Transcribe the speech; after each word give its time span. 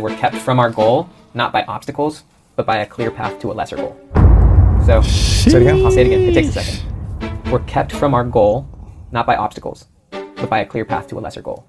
We're 0.00 0.16
kept 0.16 0.36
from 0.36 0.58
our 0.58 0.70
goal 0.70 1.10
not 1.34 1.52
by 1.52 1.64
obstacles, 1.64 2.24
but 2.56 2.64
by 2.64 2.78
a 2.78 2.86
clear 2.86 3.10
path 3.10 3.38
to 3.40 3.52
a 3.52 3.54
lesser 3.54 3.76
goal. 3.76 3.94
So, 4.86 5.02
Say 5.02 5.50
it 5.50 5.62
again. 5.62 5.84
I'll 5.84 5.90
say 5.90 6.00
it 6.00 6.06
again. 6.06 6.20
It 6.22 6.32
takes 6.32 6.56
a 6.56 6.62
second. 6.62 7.52
We're 7.52 7.58
kept 7.64 7.92
from 7.92 8.14
our 8.14 8.24
goal 8.24 8.66
not 9.10 9.26
by 9.26 9.36
obstacles, 9.36 9.88
but 10.10 10.48
by 10.48 10.60
a 10.60 10.64
clear 10.66 10.86
path 10.86 11.08
to 11.08 11.18
a 11.18 11.20
lesser 11.20 11.42
goal. 11.42 11.66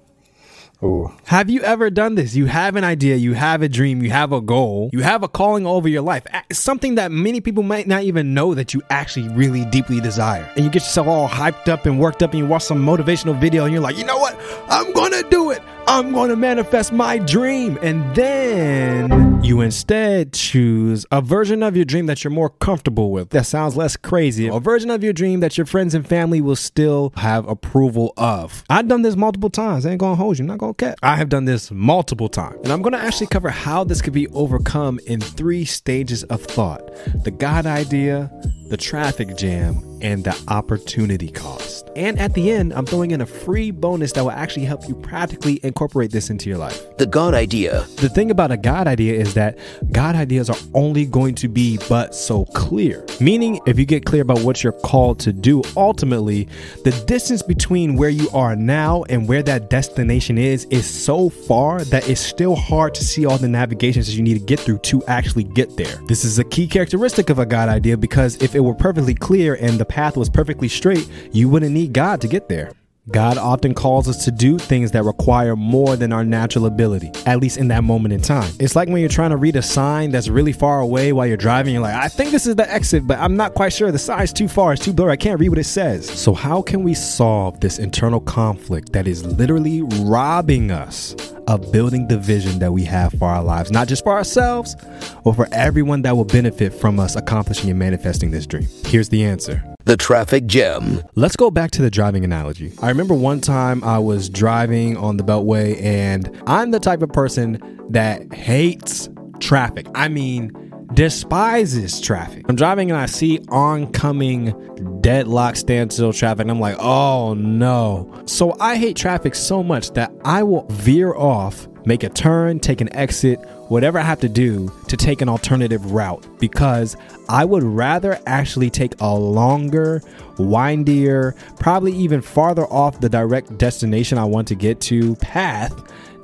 Ooh. 0.82 1.12
Have 1.26 1.50
you 1.50 1.60
ever 1.62 1.90
done 1.90 2.14
this? 2.14 2.34
You 2.34 2.46
have 2.46 2.76
an 2.76 2.84
idea, 2.84 3.16
you 3.16 3.34
have 3.34 3.60
a 3.60 3.68
dream, 3.68 4.02
you 4.02 4.10
have 4.10 4.32
a 4.32 4.40
goal, 4.40 4.88
you 4.92 5.00
have 5.02 5.22
a 5.22 5.28
calling 5.28 5.66
over 5.66 5.88
your 5.88 6.02
life, 6.02 6.26
something 6.50 6.94
that 6.94 7.12
many 7.12 7.42
people 7.42 7.62
might 7.62 7.86
not 7.86 8.04
even 8.04 8.32
know 8.32 8.54
that 8.54 8.72
you 8.72 8.82
actually 8.88 9.28
really 9.28 9.66
deeply 9.66 10.00
desire. 10.00 10.50
And 10.56 10.64
you 10.64 10.70
get 10.70 10.82
yourself 10.82 11.06
all 11.06 11.28
hyped 11.28 11.68
up 11.68 11.84
and 11.84 12.00
worked 12.00 12.22
up 12.22 12.32
and 12.32 12.38
you 12.38 12.46
watch 12.46 12.62
some 12.64 12.84
motivational 12.84 13.38
video 13.38 13.64
and 13.64 13.72
you're 13.72 13.82
like, 13.82 13.98
you 13.98 14.04
know 14.04 14.18
what? 14.18 14.38
I'm 14.68 14.92
gonna 14.94 15.22
do 15.28 15.50
it. 15.50 15.62
I'm 15.86 16.12
gonna 16.12 16.36
manifest 16.36 16.92
my 16.92 17.18
dream. 17.18 17.78
And 17.82 18.14
then 18.14 19.42
you 19.44 19.60
instead 19.60 20.32
choose 20.32 21.04
a 21.12 21.20
version 21.20 21.62
of 21.62 21.76
your 21.76 21.84
dream 21.84 22.06
that 22.06 22.24
you're 22.24 22.30
more 22.30 22.48
comfortable 22.48 23.10
with. 23.10 23.30
That 23.30 23.44
sounds 23.46 23.76
less 23.76 23.96
crazy. 23.96 24.48
A 24.48 24.58
version 24.58 24.90
of 24.90 25.04
your 25.04 25.12
dream 25.12 25.40
that 25.40 25.58
your 25.58 25.66
friends 25.66 25.94
and 25.94 26.06
family 26.06 26.40
will 26.40 26.56
still 26.56 27.12
have 27.16 27.46
approval 27.46 28.14
of. 28.16 28.64
I've 28.70 28.88
done 28.88 29.02
this 29.02 29.16
multiple 29.16 29.50
times. 29.50 29.84
I 29.84 29.90
ain't 29.90 30.00
gonna 30.00 30.16
hold 30.16 30.38
you, 30.38 30.44
not 30.44 30.58
gonna 30.58 30.74
catch. 30.74 30.98
I 31.02 31.16
have 31.16 31.28
done 31.28 31.44
this 31.44 31.70
multiple 31.70 32.28
times. 32.28 32.60
And 32.64 32.72
I'm 32.72 32.80
gonna 32.80 32.96
actually 32.96 33.26
cover 33.26 33.50
how 33.50 33.84
this 33.84 34.00
could 34.00 34.14
be 34.14 34.28
overcome 34.28 34.98
in 35.06 35.20
three 35.20 35.64
stages 35.64 36.24
of 36.24 36.42
thought 36.42 36.82
the 37.24 37.30
God 37.30 37.66
idea, 37.66 38.30
the 38.68 38.76
traffic 38.76 39.36
jam, 39.36 39.82
and 40.04 40.22
the 40.22 40.38
opportunity 40.48 41.28
cost. 41.28 41.88
And 41.96 42.18
at 42.18 42.34
the 42.34 42.50
end, 42.50 42.74
I'm 42.74 42.84
throwing 42.84 43.12
in 43.12 43.22
a 43.22 43.26
free 43.26 43.70
bonus 43.70 44.12
that 44.12 44.22
will 44.22 44.32
actually 44.32 44.66
help 44.66 44.86
you 44.86 44.94
practically 44.94 45.60
incorporate 45.62 46.10
this 46.10 46.28
into 46.28 46.50
your 46.50 46.58
life. 46.58 46.84
The 46.98 47.06
God 47.06 47.32
idea. 47.32 47.86
The 47.96 48.10
thing 48.10 48.30
about 48.30 48.50
a 48.50 48.58
God 48.58 48.86
idea 48.86 49.14
is 49.14 49.32
that 49.34 49.58
God 49.92 50.14
ideas 50.14 50.50
are 50.50 50.58
only 50.74 51.06
going 51.06 51.34
to 51.36 51.48
be 51.48 51.78
but 51.88 52.14
so 52.14 52.44
clear. 52.46 53.06
Meaning, 53.18 53.60
if 53.66 53.78
you 53.78 53.86
get 53.86 54.04
clear 54.04 54.20
about 54.20 54.40
what 54.40 54.62
you're 54.62 54.72
called 54.72 55.20
to 55.20 55.32
do, 55.32 55.62
ultimately, 55.76 56.48
the 56.84 56.90
distance 57.06 57.42
between 57.42 57.96
where 57.96 58.10
you 58.10 58.28
are 58.30 58.54
now 58.54 59.04
and 59.08 59.26
where 59.26 59.42
that 59.44 59.70
destination 59.70 60.36
is 60.36 60.66
is 60.66 60.86
so 60.86 61.30
far 61.30 61.82
that 61.84 62.08
it's 62.10 62.20
still 62.20 62.56
hard 62.56 62.94
to 62.96 63.04
see 63.04 63.24
all 63.24 63.38
the 63.38 63.48
navigations 63.48 64.06
that 64.06 64.12
you 64.12 64.22
need 64.22 64.34
to 64.34 64.44
get 64.44 64.60
through 64.60 64.78
to 64.78 65.02
actually 65.06 65.44
get 65.44 65.76
there. 65.78 65.96
This 66.08 66.24
is 66.26 66.38
a 66.38 66.44
key 66.44 66.66
characteristic 66.66 67.30
of 67.30 67.38
a 67.38 67.46
God 67.46 67.70
idea 67.70 67.96
because 67.96 68.36
if 68.42 68.53
it 68.54 68.60
were 68.60 68.74
perfectly 68.74 69.14
clear 69.14 69.54
and 69.54 69.78
the 69.78 69.84
path 69.84 70.16
was 70.16 70.28
perfectly 70.28 70.68
straight, 70.68 71.08
you 71.32 71.48
wouldn't 71.48 71.72
need 71.72 71.92
God 71.92 72.20
to 72.20 72.28
get 72.28 72.48
there. 72.48 72.72
God 73.10 73.36
often 73.36 73.74
calls 73.74 74.08
us 74.08 74.24
to 74.24 74.30
do 74.30 74.58
things 74.58 74.92
that 74.92 75.02
require 75.02 75.56
more 75.56 75.94
than 75.94 76.10
our 76.10 76.24
natural 76.24 76.64
ability, 76.64 77.12
at 77.26 77.38
least 77.38 77.58
in 77.58 77.68
that 77.68 77.84
moment 77.84 78.14
in 78.14 78.22
time. 78.22 78.50
It's 78.58 78.74
like 78.74 78.88
when 78.88 78.98
you're 79.00 79.10
trying 79.10 79.30
to 79.30 79.36
read 79.36 79.56
a 79.56 79.62
sign 79.62 80.10
that's 80.10 80.28
really 80.28 80.52
far 80.52 80.80
away 80.80 81.12
while 81.12 81.26
you're 81.26 81.36
driving, 81.36 81.74
you're 81.74 81.82
like, 81.82 81.94
I 81.94 82.08
think 82.08 82.30
this 82.30 82.46
is 82.46 82.56
the 82.56 82.72
exit, 82.72 83.06
but 83.06 83.18
I'm 83.18 83.36
not 83.36 83.52
quite 83.52 83.74
sure. 83.74 83.92
The 83.92 83.98
sign's 83.98 84.32
too 84.32 84.48
far, 84.48 84.72
it's 84.72 84.82
too 84.82 84.94
blurry, 84.94 85.12
I 85.12 85.16
can't 85.16 85.38
read 85.38 85.50
what 85.50 85.58
it 85.58 85.64
says. 85.64 86.08
So, 86.08 86.32
how 86.32 86.62
can 86.62 86.82
we 86.82 86.94
solve 86.94 87.60
this 87.60 87.78
internal 87.78 88.20
conflict 88.20 88.94
that 88.94 89.06
is 89.06 89.22
literally 89.22 89.82
robbing 89.82 90.70
us 90.70 91.14
of 91.46 91.70
building 91.72 92.08
the 92.08 92.16
vision 92.16 92.58
that 92.60 92.72
we 92.72 92.84
have 92.84 93.12
for 93.18 93.28
our 93.28 93.44
lives, 93.44 93.70
not 93.70 93.86
just 93.86 94.02
for 94.02 94.12
ourselves, 94.12 94.76
but 95.24 95.34
for 95.34 95.46
everyone 95.52 96.00
that 96.02 96.16
will 96.16 96.24
benefit 96.24 96.72
from 96.72 96.98
us 96.98 97.16
accomplishing 97.16 97.68
and 97.68 97.78
manifesting 97.78 98.30
this 98.30 98.46
dream? 98.46 98.66
Here's 98.86 99.10
the 99.10 99.24
answer. 99.24 99.73
The 99.84 99.98
traffic 99.98 100.46
jam. 100.46 101.02
Let's 101.14 101.36
go 101.36 101.50
back 101.50 101.70
to 101.72 101.82
the 101.82 101.90
driving 101.90 102.24
analogy. 102.24 102.72
I 102.80 102.88
remember 102.88 103.12
one 103.12 103.42
time 103.42 103.84
I 103.84 103.98
was 103.98 104.30
driving 104.30 104.96
on 104.96 105.18
the 105.18 105.22
Beltway, 105.22 105.78
and 105.82 106.42
I'm 106.46 106.70
the 106.70 106.80
type 106.80 107.02
of 107.02 107.10
person 107.10 107.60
that 107.90 108.32
hates 108.32 109.10
traffic. 109.40 109.86
I 109.94 110.08
mean, 110.08 110.52
despises 110.94 112.00
traffic. 112.00 112.46
I'm 112.48 112.56
driving 112.56 112.90
and 112.90 112.98
I 112.98 113.04
see 113.04 113.40
oncoming 113.50 115.00
deadlock 115.02 115.56
standstill 115.56 116.14
traffic, 116.14 116.42
and 116.42 116.50
I'm 116.50 116.60
like, 116.60 116.76
oh 116.78 117.34
no. 117.34 118.22
So 118.24 118.56
I 118.60 118.76
hate 118.76 118.96
traffic 118.96 119.34
so 119.34 119.62
much 119.62 119.90
that 119.90 120.10
I 120.24 120.44
will 120.44 120.66
veer 120.68 121.14
off, 121.14 121.68
make 121.84 122.04
a 122.04 122.08
turn, 122.08 122.58
take 122.58 122.80
an 122.80 122.94
exit, 122.96 123.38
whatever 123.74 123.98
I 123.98 124.02
have 124.02 124.20
to 124.20 124.28
do 124.28 124.70
to 124.86 124.96
take 124.96 125.20
an 125.20 125.28
alternative 125.28 125.90
route 125.90 126.24
because 126.38 126.96
I 127.28 127.44
would 127.44 127.64
rather 127.64 128.20
actually 128.24 128.70
take 128.70 128.94
a 129.00 129.12
longer, 129.12 130.00
windier, 130.38 131.34
probably 131.58 131.90
even 131.90 132.22
farther 132.22 132.66
off 132.66 133.00
the 133.00 133.08
direct 133.08 133.58
destination 133.58 134.16
I 134.16 134.26
want 134.26 134.46
to 134.46 134.54
get 134.54 134.80
to 134.82 135.16
path 135.16 135.72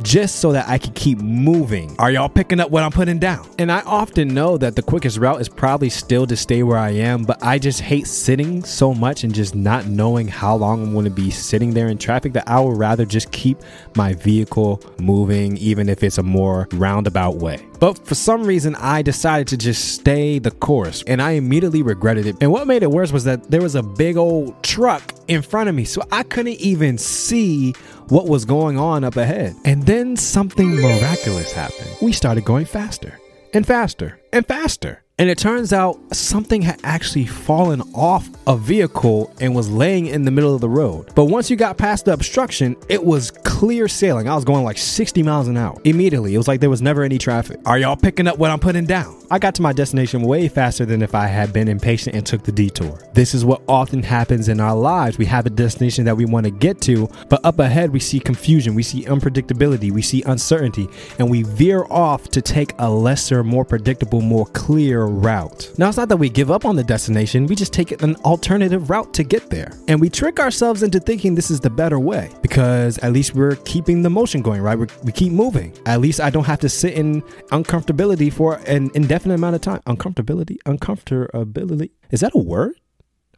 just 0.03 0.37
so 0.37 0.53
that 0.53 0.69
I 0.69 0.79
can 0.79 0.93
keep 0.95 1.19
moving. 1.19 1.95
Are 1.99 2.11
y'all 2.11 2.29
picking 2.29 2.61
up 2.61 2.71
what 2.71 2.83
I'm 2.83 2.91
putting 2.91 3.19
down? 3.19 3.49
And 3.59 3.71
I 3.71 3.81
often 3.81 4.29
know 4.29 4.57
that 4.59 4.77
the 4.77 4.83
quickest 4.83 5.19
route 5.19 5.41
is 5.41 5.49
probably 5.49 5.91
still 5.91 6.27
to 6.27 6.37
stay 6.37 6.63
where 6.63 6.79
I 6.79 6.91
am, 6.91 7.25
but 7.25 7.43
I 7.43 7.59
just 7.59 7.81
hate 7.81 8.07
sitting 8.07 8.65
so 8.65 8.95
much 8.95 9.25
and 9.25 9.35
just 9.35 9.55
not 9.55 9.87
knowing 9.87 10.29
how 10.29 10.57
long 10.57 10.83
I'm 10.83 10.93
going 10.93 11.05
to 11.05 11.11
be 11.11 11.31
sitting 11.31 11.75
there 11.75 11.89
in 11.89 11.99
traffic 11.99 12.33
that 12.35 12.49
I 12.49 12.61
would 12.61 12.79
rather 12.79 13.05
just 13.05 13.31
keep 13.33 13.59
my 13.97 14.15
vehicle 14.15 14.83
moving, 14.99 15.57
even 15.59 15.89
if 15.89 16.03
it's 16.03 16.19
a 16.19 16.23
more 16.23 16.69
roundabout 16.73 17.37
way. 17.41 17.67
But 17.79 17.99
for 18.07 18.15
some 18.15 18.45
reason, 18.45 18.75
I 18.77 19.03
decided 19.03 19.49
to 19.49 19.57
just 19.57 19.95
stay 19.95 20.39
the 20.39 20.51
course 20.51 21.03
and 21.07 21.21
I 21.21 21.33
immediately 21.33 21.83
regretted 21.83 22.27
it. 22.27 22.37
And 22.41 22.53
what 22.53 22.67
made 22.67 22.83
it 22.83 22.91
worse 22.91 23.13
was 23.13 23.25
that 23.25 23.51
there 23.51 23.63
was 23.63 23.75
a 23.75 23.83
big 23.83 24.17
old 24.17 24.63
truck 24.63 25.15
in 25.29 25.43
front 25.43 25.69
of 25.69 25.75
me, 25.75 25.85
so 25.85 26.03
I 26.13 26.23
couldn't 26.23 26.61
even 26.61 26.99
see 26.99 27.73
what 28.09 28.27
was 28.27 28.45
going 28.45 28.79
on 28.79 29.05
up 29.05 29.17
ahead. 29.17 29.57
And 29.65 29.85
then 29.85 30.17
something 30.17 30.69
miraculous 30.77 31.53
happened. 31.53 31.91
We 32.03 32.13
started 32.13 32.45
going 32.45 32.67
faster 32.67 33.19
and 33.55 33.67
faster 33.67 34.21
and 34.33 34.47
faster. 34.47 35.03
And 35.21 35.29
it 35.29 35.37
turns 35.37 35.75
out 35.75 35.99
something 36.17 36.63
had 36.63 36.81
actually 36.83 37.27
fallen 37.27 37.83
off 37.95 38.31
a 38.47 38.57
vehicle 38.57 39.31
and 39.39 39.55
was 39.55 39.71
laying 39.71 40.07
in 40.07 40.25
the 40.25 40.31
middle 40.31 40.55
of 40.55 40.63
the 40.63 40.69
road. 40.71 41.15
But 41.15 41.27
once 41.27 41.51
you 41.51 41.57
got 41.57 41.77
past 41.77 42.07
the 42.07 42.15
obstruction, 42.15 42.75
it 42.89 43.05
was 43.05 43.31
clear 43.31 43.87
sailing. 43.87 44.31
I 44.31 44.35
was 44.35 44.47
going 44.47 44.65
like 44.65 44.79
60 44.79 45.23
miles 45.23 45.47
an 45.47 45.59
hour. 45.59 45.79
Immediately, 45.85 46.35
it 46.35 46.39
was 46.39 46.49
like 46.49 46.61
there 46.61 46.71
was 46.71 46.81
never 46.81 47.03
any 47.03 47.19
traffic. 47.19 47.61
Are 47.67 47.79
y'all 47.79 47.97
picking 47.97 48.29
up 48.29 48.39
what 48.39 48.51
I'm 48.51 48.61
putting 48.61 48.87
down? 48.87 49.20
I 49.33 49.39
got 49.39 49.55
to 49.55 49.63
my 49.63 49.73
destination 49.73 50.23
way 50.23 50.49
faster 50.49 50.85
than 50.85 51.03
if 51.03 51.15
I 51.15 51.29
had 51.29 51.53
been 51.53 51.69
impatient 51.69 52.17
and 52.17 52.27
took 52.27 52.43
the 52.43 52.51
detour. 52.51 53.01
This 53.13 53.33
is 53.33 53.45
what 53.45 53.63
often 53.69 54.03
happens 54.03 54.49
in 54.49 54.59
our 54.59 54.75
lives. 54.75 55.19
We 55.19 55.27
have 55.27 55.47
a 55.47 55.51
destination 55.51 56.05
that 56.07 56.17
we 56.17 56.25
want 56.25 56.47
to 56.47 56.51
get 56.51 56.81
to, 56.83 57.09
but 57.29 57.45
up 57.45 57.61
ahead 57.61 57.91
we 57.91 58.01
see 58.01 58.19
confusion, 58.19 58.75
we 58.75 58.83
see 58.83 59.05
unpredictability, 59.05 59.93
we 59.93 60.03
see 60.03 60.25
uncertainty, 60.25 60.89
and 61.21 61.31
we 61.31 61.45
veer 61.45 61.85
off 61.91 62.25
to 62.31 62.43
take 62.43 62.73
a 62.81 62.91
lesser, 62.91 63.45
more 63.45 63.65
predictable, 63.65 64.21
more 64.21 64.47
clear 64.47 65.05
route. 65.05 65.71
Now, 65.79 65.91
it's 65.91 65.97
not 65.97 66.09
that 66.09 66.17
we 66.17 66.29
give 66.29 66.51
up 66.51 66.65
on 66.65 66.75
the 66.75 66.83
destination, 66.83 67.47
we 67.47 67.55
just 67.55 67.73
take 67.73 68.03
an 68.03 68.17
alternative 68.25 68.91
route 68.91 69.15
to 69.15 69.23
get 69.23 69.49
there. 69.49 69.79
And 69.87 70.01
we 70.01 70.11
trick 70.11 70.41
ourselves 70.41 70.83
into 70.83 70.99
thinking 70.99 71.37
this 71.37 71.53
is 71.53 71.61
the 71.61 71.71
better 71.71 72.01
way 72.01 72.31
because 72.43 72.99
at 72.99 73.13
least 73.13 73.37
we're 73.37 73.55
keeping 73.65 74.03
the 74.03 74.11
motion 74.11 74.43
going, 74.43 74.61
right? 74.61 74.77
we 74.77 74.89
we 75.05 75.13
keep 75.13 75.33
moving. 75.33 75.73
At 75.87 76.01
least 76.01 76.21
I 76.21 76.31
don't 76.31 76.47
have 76.47 76.59
to 76.61 76.69
sit 76.69 76.95
in 76.95 77.23
uncomfortability 77.53 78.33
for 78.33 78.57
an 78.67 78.91
indefinite 78.95 79.20
amount 79.27 79.57
of 79.57 79.61
time. 79.61 79.81
Uncomfortability? 79.87 80.57
Uncomfortability? 80.67 81.91
Is 82.11 82.21
that 82.21 82.35
a 82.35 82.39
word? 82.39 82.75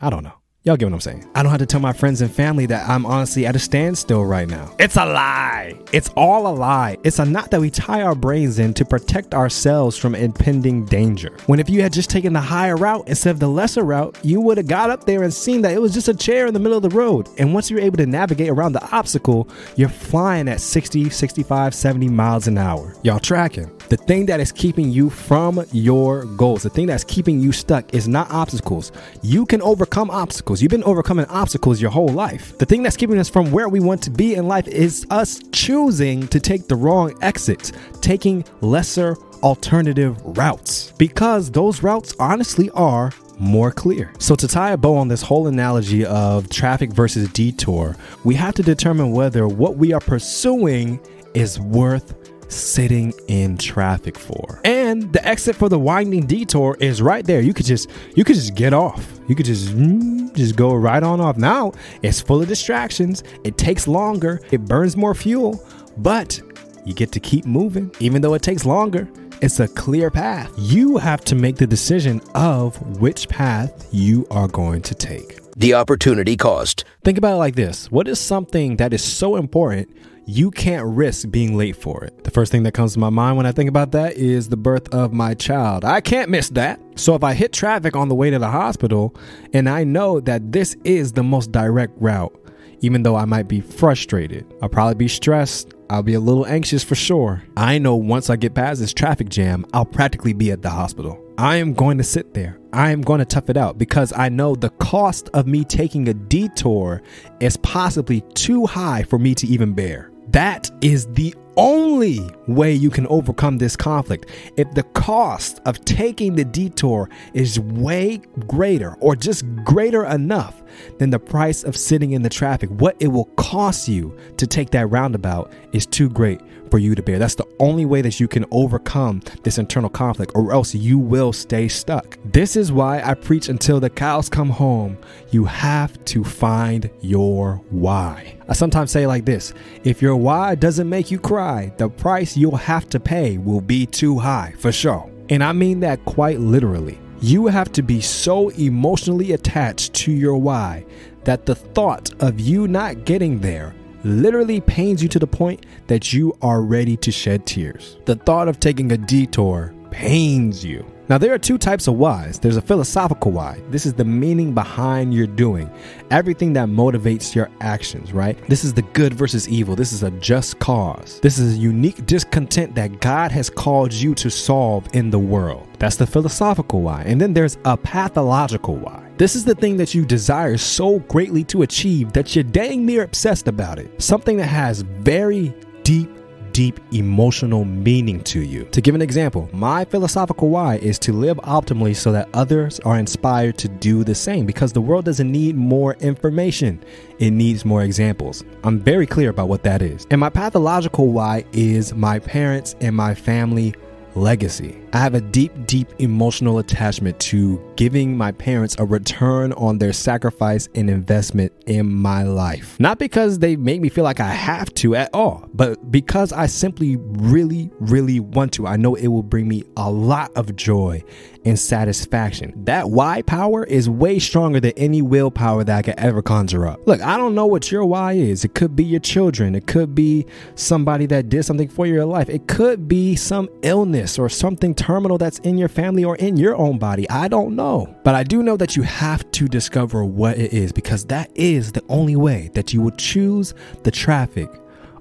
I 0.01 0.11
don't 0.11 0.23
know. 0.23 0.43
Y'all 0.65 0.77
get 0.77 0.85
what 0.85 0.95
I'm 0.95 1.01
saying? 1.01 1.29
I 1.35 1.43
don't 1.43 1.51
have 1.51 1.59
to 1.59 1.67
tell 1.67 1.81
my 1.81 1.93
friends 1.93 2.21
and 2.21 2.31
family 2.31 2.67
that 2.67 2.89
I'm 2.89 3.05
honestly 3.05 3.47
at 3.47 3.57
a 3.57 3.59
standstill 3.59 4.25
right 4.25 4.47
now. 4.49 4.73
It's 4.79 4.95
a 4.95 5.05
lie. 5.05 5.77
It's 5.93 6.09
all 6.11 6.47
a 6.47 6.55
lie. 6.55 6.99
It's 7.03 7.19
a 7.19 7.25
knot 7.25 7.51
that 7.51 7.61
we 7.61 7.69
tie 7.69 8.03
our 8.03 8.15
brains 8.15 8.61
in 8.61 8.73
to 8.75 8.85
protect 8.85 9.35
ourselves 9.35 9.99
from 9.99 10.15
impending 10.15 10.85
danger. 10.85 11.37
When 11.47 11.59
if 11.59 11.69
you 11.69 11.83
had 11.83 11.93
just 11.93 12.11
taken 12.11 12.33
the 12.33 12.41
higher 12.41 12.77
route 12.77 13.09
instead 13.09 13.33
of 13.33 13.41
the 13.41 13.49
lesser 13.49 13.83
route, 13.83 14.17
you 14.23 14.41
would 14.41 14.57
have 14.57 14.69
got 14.69 14.89
up 14.89 15.05
there 15.05 15.25
and 15.25 15.35
seen 15.35 15.63
that 15.63 15.73
it 15.73 15.83
was 15.83 15.95
just 15.95 16.07
a 16.07 16.15
chair 16.15 16.47
in 16.47 16.55
the 16.55 16.61
middle 16.61 16.77
of 16.77 16.89
the 16.89 16.97
road. 16.97 17.29
And 17.39 17.53
once 17.53 17.69
you're 17.69 17.81
able 17.81 17.97
to 17.97 18.07
navigate 18.07 18.49
around 18.49 18.75
the 18.75 18.89
obstacle, 18.93 19.49
you're 19.75 19.89
flying 19.89 20.47
at 20.47 20.61
60, 20.61 21.11
65, 21.11 21.75
70 21.75 22.09
miles 22.09 22.47
an 22.47 22.57
hour. 22.57 22.95
Y'all 23.03 23.19
tracking. 23.19 23.69
The 23.93 23.99
thing 23.99 24.25
that 24.25 24.41
is 24.41 24.53
keeping 24.53 24.91
you 24.91 25.11
from 25.11 25.63
your 25.71 26.25
goals, 26.25 26.63
the 26.63 26.71
thing 26.71 26.87
that's 26.87 27.05
keeping 27.05 27.41
you 27.41 27.53
stuck 27.53 27.93
is 27.93 28.09
not 28.09 28.31
obstacles. 28.31 28.91
You 29.21 29.45
can 29.45 29.61
overcome 29.61 30.09
obstacles. 30.09 30.63
You've 30.63 30.71
been 30.71 30.83
overcoming 30.85 31.27
obstacles 31.27 31.79
your 31.79 31.91
whole 31.91 32.09
life. 32.09 32.57
The 32.57 32.65
thing 32.65 32.83
that's 32.83 32.97
keeping 32.97 33.19
us 33.19 33.29
from 33.29 33.51
where 33.51 33.69
we 33.69 33.81
want 33.81 34.03
to 34.05 34.11
be 34.11 34.35
in 34.35 34.49
life 34.49 34.67
is 34.67 35.07
us 35.11 35.43
choosing 35.53 36.27
to 36.29 36.41
take 36.41 36.69
the 36.69 36.75
wrong 36.75 37.13
exits, 37.21 37.71
taking 38.01 38.47
lesser 38.63 39.15
alternative 39.43 40.17
routes, 40.39 40.93
because 40.93 41.51
those 41.51 41.83
routes 41.83 42.15
honestly 42.19 42.71
are 42.71 43.13
more 43.39 43.71
clear. 43.71 44.11
So, 44.19 44.35
to 44.37 44.49
tie 44.49 44.71
a 44.71 44.79
bow 44.79 44.97
on 44.97 45.09
this 45.09 45.21
whole 45.21 45.49
analogy 45.49 46.07
of 46.07 46.49
traffic 46.49 46.95
versus 46.95 47.29
detour, 47.29 47.95
we 48.25 48.37
have 48.37 48.55
to 48.55 48.63
determine 48.63 49.13
whether 49.13 49.47
what 49.47 49.77
we 49.77 49.93
are 49.93 50.01
pursuing 50.01 50.99
is 51.35 51.61
worth 51.61 52.22
sitting 52.55 53.13
in 53.29 53.57
traffic 53.59 54.19
for. 54.19 54.61
And 54.65 55.13
the 55.13 55.27
exit 55.27 55.57
for 55.57 55.69
the 55.69 55.79
winding 55.79 56.27
detour 56.27 56.77
is 56.81 57.03
right 57.03 57.25
there. 57.25 57.41
You 57.41 57.55
could 57.55 57.67
just 57.67 57.91
you 58.15 58.25
could 58.25 58.37
just 58.37 58.55
get 58.55 58.73
off. 58.73 59.21
You 59.29 59.35
could 59.35 59.47
just 59.47 59.69
mm, 59.69 60.35
just 60.35 60.57
go 60.57 60.75
right 60.75 61.03
on 61.03 61.21
off. 61.21 61.37
Now, 61.37 61.73
it's 62.03 62.21
full 62.21 62.43
of 62.43 62.49
distractions. 62.49 63.25
It 63.45 63.59
takes 63.59 63.87
longer. 63.89 64.41
It 64.51 64.63
burns 64.67 64.97
more 64.97 65.15
fuel, 65.15 65.65
but 65.99 66.41
you 66.85 66.95
get 66.95 67.13
to 67.13 67.21
keep 67.21 67.45
moving. 67.45 67.95
Even 68.01 68.23
though 68.23 68.35
it 68.35 68.43
takes 68.43 68.65
longer, 68.65 69.09
it's 69.41 69.61
a 69.61 69.69
clear 69.69 70.11
path. 70.11 70.53
You 70.57 70.99
have 70.99 71.25
to 71.27 71.35
make 71.35 71.57
the 71.57 71.67
decision 71.67 72.21
of 72.35 73.01
which 73.01 73.29
path 73.29 73.89
you 73.91 74.27
are 74.31 74.49
going 74.49 74.83
to 74.83 74.95
take. 74.95 75.39
The 75.57 75.75
opportunity 75.75 76.37
cost. 76.37 76.85
Think 77.05 77.19
about 77.19 77.35
it 77.35 77.39
like 77.39 77.55
this 77.55 77.91
What 77.91 78.09
is 78.09 78.19
something 78.19 78.77
that 78.77 78.93
is 78.93 79.03
so 79.03 79.37
important 79.37 79.89
you 80.25 80.51
can't 80.51 80.87
risk 80.87 81.31
being 81.31 81.57
late 81.57 81.77
for 81.77 82.05
it? 82.05 82.25
The 82.25 82.31
first 82.31 82.53
thing 82.53 82.63
that 82.63 82.75
comes 82.75 82.93
to 82.95 82.99
my 82.99 83.11
mind 83.11 83.37
when 83.37 83.47
I 83.47 83.53
think 83.53 83.69
about 83.69 83.93
that 83.93 84.17
is 84.17 84.49
the 84.49 84.57
birth 84.57 84.93
of 84.95 85.13
my 85.13 85.35
child. 85.35 85.85
I 85.85 86.01
can't 86.01 86.31
miss 86.31 86.49
that. 86.51 86.81
So 86.95 87.15
if 87.15 87.25
I 87.25 87.35
hit 87.35 87.53
traffic 87.53 87.97
on 87.97 88.09
the 88.09 88.15
way 88.15 88.31
to 88.31 88.39
the 88.39 88.51
hospital 88.51 89.15
and 89.53 89.69
I 89.69 89.85
know 89.85 90.21
that 90.21 90.53
this 90.53 90.77
is 90.85 91.13
the 91.13 91.23
most 91.23 91.51
direct 91.51 91.95
route, 92.01 92.35
even 92.81 93.03
though 93.03 93.17
I 93.17 93.25
might 93.25 93.49
be 93.49 93.61
frustrated, 93.61 94.53
I'll 94.63 94.69
probably 94.69 94.95
be 94.95 95.09
stressed. 95.09 95.75
I'll 95.91 96.03
be 96.03 96.15
a 96.15 96.21
little 96.21 96.47
anxious 96.47 96.83
for 96.83 96.95
sure. 96.95 97.43
I 97.57 97.79
know 97.79 97.97
once 97.97 98.31
I 98.31 98.37
get 98.37 98.55
past 98.55 98.81
this 98.81 98.95
traffic 98.95 99.29
jam, 99.29 99.67
I'll 99.73 99.85
practically 99.85 100.33
be 100.33 100.51
at 100.51 100.63
the 100.63 100.71
hospital. 100.71 101.23
I 101.37 101.57
am 101.57 101.75
going 101.75 101.99
to 101.99 102.05
sit 102.05 102.35
there. 102.35 102.59
I 102.73 102.91
am 102.91 103.03
going 103.03 103.19
to 103.19 103.25
tough 103.25 103.51
it 103.51 103.57
out 103.57 103.77
because 103.77 104.13
I 104.15 104.29
know 104.29 104.55
the 104.55 104.71
cost 104.71 105.29
of 105.35 105.47
me 105.47 105.65
taking 105.65 106.09
a 106.09 106.15
detour 106.15 107.03
is 107.41 107.57
possibly 107.59 108.23
too 108.35 108.67
high 108.67 109.03
for 109.03 109.19
me 109.19 109.35
to 109.35 109.47
even 109.47 109.75
bear. 109.75 110.12
That 110.33 110.71
is 110.81 111.07
the 111.13 111.35
only 111.57 112.27
way 112.47 112.73
you 112.73 112.89
can 112.89 113.07
overcome 113.09 113.59
this 113.59 113.77
conflict. 113.77 114.31
If 114.57 114.73
the 114.73 114.83
cost 114.83 115.61
of 115.67 115.85
taking 115.85 116.35
the 116.35 116.45
detour 116.45 117.11
is 117.35 117.61
way 117.61 118.23
greater 118.47 118.95
or 119.01 119.15
just 119.15 119.45
greater 119.65 120.07
enough 120.07 120.63
than 120.99 121.11
the 121.11 121.19
price 121.19 121.65
of 121.65 121.77
sitting 121.77 122.13
in 122.13 122.23
the 122.23 122.31
traffic, 122.31 122.71
what 122.71 122.97
it 123.01 123.09
will 123.09 123.27
cost 123.37 123.89
you 123.89 124.17
to 124.39 124.47
take 124.47 124.71
that 124.71 124.87
roundabout 124.87 125.53
is 125.73 125.85
too 125.85 126.09
great 126.09 126.41
for 126.71 126.79
you 126.79 126.95
to 126.95 127.03
bear. 127.03 127.19
That's 127.19 127.35
the 127.35 127.47
only 127.61 127.85
way 127.85 128.01
that 128.01 128.19
you 128.19 128.27
can 128.27 128.47
overcome 128.51 129.21
this 129.43 129.59
internal 129.59 129.91
conflict, 129.91 130.33
or 130.35 130.55
else 130.55 130.75
you 130.75 130.99
will 130.99 131.35
stay 131.35 131.69
stuck. 131.69 132.17
This 132.25 132.57
is 132.57 132.73
why 132.73 133.03
I 133.03 133.13
preach 133.13 133.51
until 133.51 133.79
the 133.79 133.91
cows 133.91 134.31
come 134.31 134.49
home. 134.49 134.97
You 135.31 135.45
have 135.45 136.03
to 136.07 136.25
find 136.25 136.89
your 137.03 137.57
why. 137.69 138.39
I 138.53 138.55
sometimes 138.55 138.91
say 138.91 139.07
like 139.07 139.25
this 139.25 139.55
if 139.83 140.03
your 140.03 140.15
why 140.15 140.57
doesn't 140.57 140.87
make 140.87 141.11
you 141.11 141.19
cry, 141.19 141.73
the 141.79 141.89
price 141.89 142.37
you'll 142.37 142.57
have 142.57 142.87
to 142.91 143.01
pay 143.01 143.39
will 143.39 143.63
be 143.63 143.87
too 143.87 144.19
high 144.19 144.53
for 144.59 144.71
sure. 144.71 145.11
And 145.31 145.43
I 145.43 145.55
mean 145.55 145.81
that 145.81 146.05
quite 146.05 146.39
literally. 146.39 146.99
You 147.23 147.47
have 147.47 147.73
to 147.73 147.83
be 147.83 148.03
so 148.03 148.51
emotionally 148.51 149.33
attached 149.33 149.95
to 149.95 150.13
your 150.13 150.37
why 150.37 150.85
that 151.25 151.47
the 151.47 151.55
thought 151.55 152.13
of 152.23 152.41
you 152.41 152.69
not 152.69 153.07
getting 153.07 153.41
there 153.41 153.75
literally 154.05 154.61
pains 154.61 155.03
you 155.03 155.09
to 155.09 155.19
the 155.19 155.27
point 155.27 155.65
that 155.87 156.13
you 156.13 156.37
are 156.43 156.61
ready 156.61 156.99
to 156.99 157.11
shed 157.11 157.47
tears. 157.47 157.97
The 158.05 158.17
thought 158.17 158.49
of 158.49 158.61
taking 158.61 158.93
a 158.93 158.99
detour 158.99 159.73
pains 159.91 160.63
you. 160.63 160.85
Now, 161.09 161.19
there 161.19 161.35
are 161.35 161.39
two 161.39 161.59
types 161.59 161.89
of 161.89 161.95
whys. 161.95 162.39
There's 162.39 162.57
a 162.57 162.63
philosophical 162.63 163.33
why. 163.33 163.61
This 163.71 163.87
is 163.87 163.95
the 163.95 164.05
meaning 164.05 164.55
behind 164.55 165.13
your 165.13 165.27
doing, 165.27 165.71
everything 166.11 166.53
that 166.53 166.69
motivates 166.69 167.35
your 167.35 167.51
actions, 167.61 168.13
right? 168.13 168.39
This 168.49 168.65
is 168.65 168.73
the 168.73 168.83
good 168.83 169.13
versus 169.13 169.49
evil. 169.49 169.75
This 169.75 169.93
is 169.93 170.03
a 170.03 170.11
just 170.13 170.59
cause. 170.61 171.19
This 171.21 171.39
is 171.39 171.57
a 171.57 171.61
unique 171.61 172.07
discontent 172.07 172.75
that 172.77 173.01
God 173.01 173.33
has 173.33 173.51
called 173.51 173.93
you 173.93 174.15
to 174.15 174.31
solve 174.31 174.87
in 174.95 175.11
the 175.11 175.19
world. 175.19 175.69
That's 175.79 175.97
the 175.97 176.07
philosophical 176.07 176.83
why. 176.83 177.03
And 177.03 177.21
then 177.21 177.35
there's 177.35 177.59
a 177.65 177.77
pathological 177.77 178.77
why. 178.77 179.11
This 179.19 179.37
is 179.37 179.45
the 179.45 179.55
thing 179.55 179.77
that 179.77 179.95
you 179.95 180.07
desire 180.07 180.57
so 180.57 181.01
greatly 181.01 181.45
to 181.45 181.63
achieve 181.63 182.13
that 182.13 182.35
you're 182.35 182.45
dang 182.45 182.87
near 182.87 183.03
obsessed 183.03 183.49
about 183.49 183.79
it. 183.79 184.01
Something 184.01 184.37
that 184.39 184.47
has 184.47 184.81
very 184.81 185.55
deep 185.83 186.11
deep 186.53 186.81
emotional 186.93 187.65
meaning 187.65 188.23
to 188.25 188.41
you. 188.41 188.65
To 188.67 188.81
give 188.81 188.95
an 188.95 189.03
example, 189.03 189.49
my 189.53 189.85
philosophical 189.85 190.51
why 190.51 190.77
is 190.77 190.99
to 191.01 191.13
live 191.13 191.39
optimally 191.39 191.97
so 191.97 192.13
that 192.13 192.29
others 192.35 192.81
are 192.81 192.99
inspired 192.99 193.59
to 193.59 193.69
do 193.69 194.05
the 194.05 194.15
same 194.15 194.47
because 194.47 194.73
the 194.73 194.81
world 194.81 195.05
doesn't 195.05 195.31
need 195.31 195.57
more 195.57 195.95
information, 195.95 196.83
it 197.19 197.31
needs 197.31 197.65
more 197.65 197.83
examples. 197.83 198.45
I'm 198.65 198.79
very 198.79 199.07
clear 199.07 199.31
about 199.31 199.49
what 199.49 199.63
that 199.65 199.83
is. 199.83 200.07
And 200.11 200.21
my 200.21 200.31
pathological 200.31 201.09
why 201.09 201.45
is 201.53 201.95
my 201.95 202.19
parents 202.19 202.77
and 202.81 202.95
my 202.95 203.15
family 203.15 203.75
legacy. 204.15 204.79
I 204.93 204.99
have 204.99 205.15
a 205.15 205.21
deep, 205.21 205.53
deep 205.67 205.89
emotional 205.99 206.59
attachment 206.59 207.19
to 207.21 207.61
giving 207.77 208.17
my 208.17 208.33
parents 208.33 208.77
a 208.79 208.85
return 208.85 209.53
on 209.55 209.79
their 209.79 209.93
sacrifice 209.93 210.69
and 210.75 210.91
investment 210.91 211.53
in 211.67 211.91
my 211.91 212.23
life. 212.25 212.79
Not 212.79 212.99
because 212.99 213.39
they 213.39 213.57
make 213.57 213.81
me 213.81 213.89
feel 213.89 214.05
like 214.05 214.21
I 214.21 214.29
have 214.29 214.73
to 214.75 214.95
at 214.95 215.09
all, 215.15 215.49
but 215.55 215.91
because 215.91 216.33
I 216.33 216.47
simply 216.47 216.97
really, 216.97 217.71
really 217.81 218.21
want 218.21 218.53
to. 218.55 218.67
I 218.67 218.77
know 218.77 218.95
it 218.95 219.07
will 219.07 219.23
bring 219.23 219.49
me 219.49 219.65
a 219.77 219.91
lot 219.91 220.31
of 220.37 220.55
joy 220.57 221.03
and 221.45 221.59
satisfaction. 221.59 222.53
That 222.65 222.91
why 222.91 223.23
power 223.23 223.65
is 223.65 223.89
way 223.89 224.19
stronger 224.19 224.61
than 224.61 224.73
any 224.77 225.03
willpower 225.03 225.65
that 225.65 225.77
I 225.79 225.83
could 225.83 225.99
ever 225.99 226.23
conjure 226.23 226.67
up. 226.67 226.87
Look, 226.87 227.01
I 227.01 227.17
don't 227.17 227.35
know 227.35 227.47
what 227.47 227.73
your 227.73 227.85
why 227.85 228.13
is. 228.13 228.45
It 228.45 228.55
could 228.55 228.77
be 228.77 228.85
your 228.85 229.01
children, 229.01 229.55
it 229.55 229.67
could 229.67 229.95
be 229.95 230.27
somebody 230.55 231.07
that 231.07 231.29
did 231.29 231.45
something 231.45 231.69
for 231.69 231.87
your 231.87 232.05
life, 232.05 232.29
it 232.29 232.47
could 232.47 232.87
be 232.87 233.17
some 233.17 233.49
illness 233.63 234.02
or 234.19 234.29
something 234.29 234.75
terminal 234.75 235.19
that's 235.19 235.39
in 235.41 235.59
your 235.59 235.69
family 235.69 236.05
or 236.05 236.17
in 236.17 236.37
your 236.37 236.57
own 236.57 236.79
body. 236.79 237.09
I 237.09 237.29
don't 237.29 237.57
know. 237.57 237.95
But 238.05 238.15
I 238.15 238.23
do 238.25 238.43
know 238.43 238.57
that 238.57 238.77
you 238.77 238.83
have 238.83 239.31
to 239.33 239.47
discover 239.47 240.05
what 240.05 240.39
it 240.39 240.53
is 240.53 240.73
because 240.73 241.05
that 241.07 241.31
is 241.35 241.73
the 241.73 241.85
only 241.89 242.17
way 242.17 242.51
that 242.55 242.73
you 242.73 242.81
will 242.81 242.91
choose 242.93 243.55
the 243.83 243.91
traffic 243.91 244.49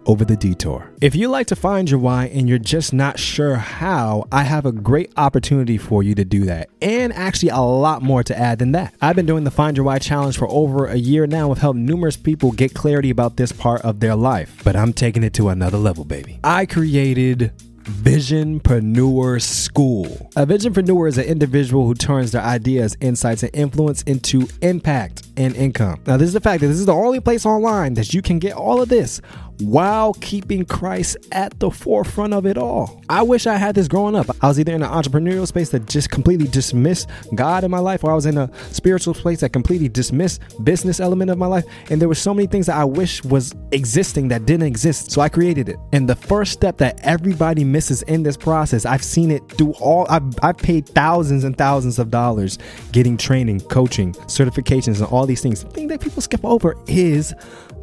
over 0.06 0.26
the 0.26 0.36
detour. 0.36 0.92
If 1.02 1.16
you 1.16 1.28
like 1.28 1.48
to 1.48 1.56
find 1.56 1.90
your 1.90 2.00
why 2.00 2.26
and 2.28 2.48
you're 2.48 2.58
just 2.58 2.94
not 2.94 3.20
sure 3.20 3.56
how, 3.56 4.28
I 4.32 4.44
have 4.44 4.66
a 4.66 4.72
great 4.72 5.12
opportunity 5.18 5.78
for 5.78 6.04
you 6.04 6.16
to 6.16 6.26
do 6.26 6.46
that. 6.46 6.70
And 6.82 7.14
actually, 7.14 7.50
a 7.50 7.60
lot 7.60 8.02
more 8.02 8.24
to 8.24 8.38
add 8.38 8.60
than 8.60 8.72
that. 8.74 8.94
I've 9.02 9.16
been 9.16 9.26
doing 9.26 9.44
the 9.44 9.52
Find 9.52 9.78
Your 9.78 9.86
Why 9.86 10.00
challenge 10.00 10.38
for 10.38 10.50
over 10.50 10.88
a 10.88 10.96
year 10.96 11.28
now 11.28 11.50
have 11.50 11.60
helped 11.60 11.80
numerous 11.80 12.18
people 12.18 12.52
get 12.52 12.74
clarity 12.74 13.10
about 13.10 13.38
this 13.38 13.52
part 13.52 13.82
of 13.82 14.00
their 14.00 14.16
life. 14.16 14.62
But 14.64 14.76
I'm 14.76 14.94
taking 14.94 15.24
it 15.24 15.34
to 15.36 15.50
another 15.50 15.78
level, 15.78 16.06
baby. 16.06 16.40
I 16.44 16.66
created 16.66 17.52
Visionpreneur 17.84 19.42
School. 19.42 20.30
A 20.36 20.46
Visionpreneur 20.46 21.08
is 21.08 21.18
an 21.18 21.26
individual 21.26 21.86
who 21.86 21.94
turns 21.94 22.32
their 22.32 22.42
ideas, 22.42 22.96
insights, 23.02 23.44
and 23.44 23.56
influence 23.56 24.04
into 24.04 24.48
impact 24.62 25.28
and 25.38 25.56
income. 25.56 26.02
Now, 26.06 26.18
this 26.18 26.28
is 26.28 26.34
the 26.34 26.42
fact 26.42 26.62
that 26.62 26.68
this 26.68 26.80
is 26.80 26.86
the 26.86 26.94
only 26.94 27.20
place 27.20 27.46
online 27.46 27.96
that 27.96 28.14
you 28.14 28.22
can 28.22 28.40
get 28.40 28.54
all 28.54 28.82
of 28.82 28.90
this 28.90 29.22
while 29.62 30.14
keeping 30.16 30.66
Christ 30.66 31.18
at 31.32 31.60
the 31.60 31.72
forefront 31.72 32.34
of 32.34 32.46
it 32.46 32.58
all. 32.58 33.02
I 33.10 33.24
wish 33.24 33.48
I 33.48 33.58
had 33.58 33.76
this 33.76 33.88
growing 33.88 34.16
up. 34.16 34.28
I 34.42 34.48
was 34.48 34.60
either 34.60 34.74
in 34.74 34.84
an 34.84 34.90
entrepreneurial 34.90 35.48
space 35.48 35.70
that 35.70 35.88
just 35.88 36.10
completely 36.10 36.48
dismissed 36.48 37.10
God 37.36 37.64
in 37.64 37.72
my 37.72 37.80
life, 37.80 38.04
or 38.04 38.12
I 38.12 38.16
was 38.16 38.26
in 38.26 38.38
a 38.38 38.50
spiritual 38.72 39.14
place 39.14 39.42
that 39.42 39.50
completely 39.50 39.90
dismissed 39.90 40.42
business 40.64 41.00
element 41.00 41.32
of 41.32 41.38
my 41.38 41.48
life. 41.48 41.66
And 41.90 42.02
there 42.02 42.08
were 42.08 42.16
so 42.16 42.34
many 42.34 42.48
things 42.48 42.66
that 42.68 42.76
I 42.76 42.86
wish 42.86 43.24
was 43.24 43.54
existing 43.72 44.30
that 44.30 44.46
didn't 44.46 44.68
exist. 44.68 45.12
So 45.12 45.22
I 45.22 45.30
created 45.30 45.70
it. 45.70 45.78
And 45.94 46.10
the 46.10 46.16
first 46.16 46.54
step 46.54 46.78
that 46.78 47.00
everybody 47.04 47.64
misses 47.64 48.02
in 48.04 48.24
this 48.24 48.38
process, 48.38 48.86
I've 48.86 49.04
seen 49.04 49.32
it 49.32 49.48
through 49.50 49.74
all, 49.80 50.08
I've, 50.10 50.24
I've 50.42 50.58
paid 50.58 50.88
thousands 50.88 51.44
and 51.44 51.58
thousands 51.58 52.00
of 52.00 52.10
dollars 52.10 52.58
getting 52.92 53.18
training, 53.18 53.62
coaching, 53.62 54.14
certifications, 54.14 54.98
and 54.98 55.06
all 55.08 55.26
these 55.26 55.42
things. 55.42 55.64
The 55.64 55.70
thing 55.70 55.88
that 55.88 56.02
people 56.02 56.22
skip 56.22 56.44
over 56.44 56.76
is 56.88 57.34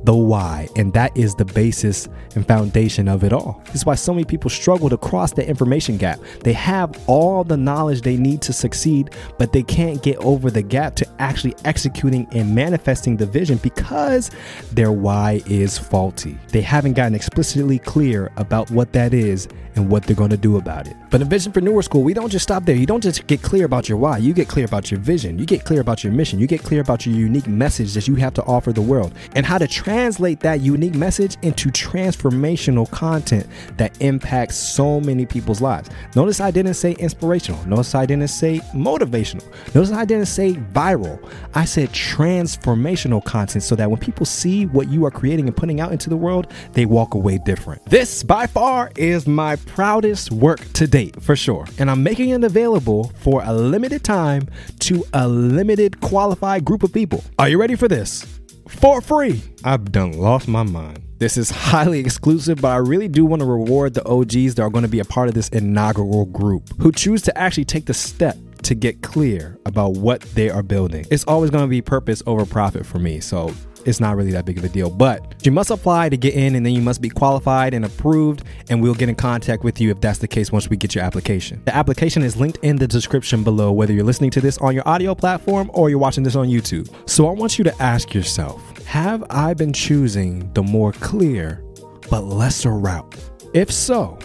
the 0.05 0.15
why. 0.15 0.69
And 0.77 0.93
that 0.93 1.17
is 1.17 1.35
the 1.35 1.45
basis 1.45 2.09
and 2.35 2.47
foundation 2.47 3.09
of 3.09 3.25
it 3.25 3.33
all. 3.33 3.63
This 3.67 3.77
is 3.77 3.87
why 3.87 3.95
so 3.95 4.13
many 4.13 4.25
people 4.25 4.51
struggle 4.51 4.89
to 4.89 4.97
cross 4.97 5.33
the 5.33 5.47
information 5.47 5.97
gap. 5.97 6.19
They 6.45 6.53
have 6.53 7.03
all 7.09 7.45
the 7.45 7.57
knowledge 7.57 8.03
they 8.03 8.17
need 8.17 8.43
to 8.43 8.53
succeed, 8.53 9.11
but 9.39 9.53
they 9.53 9.63
can't 9.63 10.03
get 10.03 10.17
over 10.19 10.51
the 10.51 10.63
gap 10.63 10.95
to 10.97 11.07
actually 11.19 11.55
executing 11.65 12.27
and 12.33 12.55
manifesting 12.55 13.17
the 13.17 13.27
vision 13.27 13.59
because 13.59 14.31
their 14.73 14.93
why 14.93 15.43
is 15.47 15.79
faulty. 15.79 16.39
They 16.49 16.63
haven't 16.63 16.95
gotten 16.95 17.15
explicitly 17.15 17.79
clear 17.79 18.31
about 18.37 18.71
what 18.71 18.93
that 18.93 19.15
is 19.15 19.49
and 19.75 19.89
what 19.91 20.05
they're 20.05 20.17
going 20.17 20.31
to 20.31 20.37
do 20.37 20.57
about 20.57 20.87
it. 20.89 20.97
But 21.11 21.23
in 21.23 21.29
Visionpreneur 21.29 21.83
School, 21.83 22.03
we 22.03 22.13
don't 22.13 22.31
just 22.31 22.43
stop 22.43 22.65
there. 22.65 22.77
You 22.77 22.87
don't 22.87 23.03
just 23.03 23.27
get 23.27 23.43
clear 23.43 23.65
about 23.65 23.89
your 23.89 23.99
why, 23.99 24.19
you 24.19 24.35
get 24.35 24.49
clear 24.49 24.67
about 24.67 24.91
your 24.91 25.01
vision, 25.01 25.39
you 25.39 25.47
get 25.47 25.65
clear 25.65 25.81
about 25.81 26.05
your 26.05 26.13
mission, 26.13 26.39
you 26.39 26.47
get 26.47 26.63
clear 26.63 26.81
about 26.81 27.07
your 27.07 27.15
unique 27.15 27.47
message 27.47 27.95
that 27.95 28.07
you 28.07 28.15
have 28.17 28.35
to 28.35 28.43
offer 28.45 28.73
the 28.73 28.83
world, 28.83 29.15
and 29.35 29.47
how 29.47 29.57
to 29.59 29.67
translate 29.67 30.41
that 30.41 30.61
unique 30.61 30.95
message 30.95 31.37
into 31.43 31.71
transformational 31.71 32.91
content 32.91 33.47
that 33.77 34.01
impacts 34.03 34.57
so 34.57 35.01
many 35.01 35.25
people's 35.25 35.61
lives. 35.61 35.89
Notice 36.15 36.41
I 36.41 36.51
didn't 36.51 36.75
say 36.75 36.93
inspirational, 36.93 37.65
notice 37.67 37.95
I 37.95 38.05
didn't 38.05 38.29
say 38.29 38.59
motivational, 38.75 39.45
notice 39.75 39.93
I 39.93 40.05
didn't 40.05 40.27
say 40.27 40.55
viral. 40.55 41.19
I 41.55 41.65
said 41.65 41.91
transformational 41.91 43.25
content 43.25 43.63
so 43.65 43.75
that 43.77 43.91
when 43.91 43.99
people 43.99 44.27
see 44.27 44.67
what 44.67 44.89
you 44.89 45.05
are 45.07 45.11
creating 45.11 45.47
and 45.47 45.57
putting 45.57 45.81
out 45.81 45.93
into 45.93 46.11
the 46.11 46.17
world, 46.17 46.53
they 46.73 46.87
walk 46.87 47.15
away 47.15 47.39
different. 47.39 47.85
This 47.87 48.23
by 48.23 48.47
far 48.47 48.91
is 48.97 49.27
my 49.27 49.57
proudest 49.57 50.31
work 50.31 50.61
to 50.75 50.87
date, 50.99 51.23
for 51.23 51.37
sure. 51.37 51.67
And 51.79 51.91
I'm 51.91 52.03
making 52.03 52.31
it 52.31 52.43
available 52.43 53.13
for 53.21 53.43
a 53.45 53.53
limited 53.53 54.03
time 54.03 54.49
to 54.81 55.05
a 55.13 55.29
limited 55.29 56.01
qualified 56.01 56.65
group 56.65 56.83
of 56.83 56.93
people. 56.93 57.23
Are 57.39 57.49
you 57.49 57.59
ready 57.61 57.77
for 57.77 57.89
this? 57.89 58.27
For 58.69 59.01
free. 59.01 59.43
I've 59.65 59.93
done 59.93 60.13
lost 60.13 60.49
my 60.49 60.63
mind. 60.63 61.03
This 61.19 61.37
is 61.37 61.51
highly 61.73 62.01
exclusive, 62.01 62.61
but 62.61 62.69
I 62.69 62.77
really 62.77 63.09
do 63.09 63.25
want 63.25 63.41
to 63.41 63.47
reward 63.47 63.95
the 63.95 64.07
OGs 64.07 64.57
that 64.57 64.63
are 64.63 64.71
going 64.71 64.83
to 64.83 64.91
be 64.91 65.01
a 65.01 65.05
part 65.05 65.29
of 65.29 65.35
this 65.35 65.49
inaugural 65.51 66.27
group 66.27 66.69
who 66.81 66.93
choose 66.93 67.23
to 67.23 67.39
actually 67.39 67.65
take 67.65 67.87
the 67.87 67.95
step 67.95 68.37
to 68.63 68.75
get 68.75 69.03
clear 69.03 69.57
about 69.67 69.93
what 69.93 70.21
they 70.35 70.51
are 70.51 70.63
building. 70.63 71.07
It's 71.11 71.25
always 71.25 71.51
going 71.51 71.65
to 71.65 71.69
be 71.69 71.81
purpose 71.81 72.23
over 72.27 72.45
profit 72.45 72.85
for 72.85 72.99
me. 72.99 73.21
So 73.21 73.55
it's 73.89 74.01
not 74.01 74.17
really 74.17 74.33
that 74.33 74.45
big 74.45 74.59
of 74.59 74.65
a 74.65 74.69
deal. 74.69 74.91
But 74.91 75.35
you 75.45 75.51
must 75.51 75.71
apply 75.71 76.11
to 76.11 76.17
get 76.17 76.35
in, 76.35 76.55
and 76.55 76.65
then 76.65 76.75
you 76.75 76.83
must 76.83 77.01
be 77.01 77.09
qualified 77.09 77.73
and 77.73 77.85
approved, 77.85 78.45
and 78.69 78.83
we'll 78.83 78.95
get 78.95 79.09
in 79.09 79.15
contact 79.15 79.65
with 79.65 79.81
you 79.81 79.91
if 79.91 80.01
that's 80.01 80.19
the 80.19 80.29
case 80.29 80.53
once 80.53 80.69
we 80.69 80.77
get 80.77 80.95
your 80.95 81.03
application. 81.03 81.63
The 81.65 81.75
application 81.75 82.23
is 82.23 82.37
linked 82.37 82.59
in 82.63 82.77
the 82.77 82.87
description 82.87 83.43
below, 83.43 83.73
whether 83.73 83.93
you're 83.93 84.05
listening 84.05 84.31
to 84.33 84.41
this 84.41 84.59
on 84.59 84.75
your 84.75 84.87
audio 84.87 85.15
platform 85.15 85.71
or 85.73 85.89
you're 85.89 85.99
watching 85.99 86.23
this 86.23 86.37
on 86.37 86.49
YouTube. 86.49 86.89
So 87.09 87.29
I 87.29 87.33
want 87.33 87.59
you 87.59 87.65
to 87.65 87.83
ask 87.83 88.15
yourself 88.15 88.63
Have 88.85 89.25
I 89.31 89.55
been 89.55 89.73
choosing 89.73 90.53
the 90.53 90.63
more 90.63 90.93
clear 90.93 91.65
but 92.11 92.25
lesser 92.25 92.73
route? 92.73 93.17
If 93.55 93.73
so, 93.73 94.19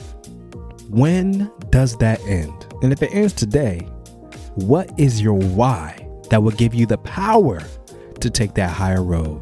when 0.89 1.50
does 1.70 1.98
that 1.98 2.20
end? 2.22 2.53
And 2.82 2.91
if 2.91 3.01
it 3.01 3.13
ends 3.13 3.34
today, 3.34 3.79
what 4.55 4.91
is 5.00 5.22
your 5.22 5.36
why 5.36 6.08
that 6.29 6.43
will 6.43 6.51
give 6.51 6.74
you 6.74 6.86
the 6.86 6.98
power 7.00 7.62
to 8.20 8.29
take 8.29 8.53
that 8.55 8.70
higher 8.70 9.03
road 9.03 9.41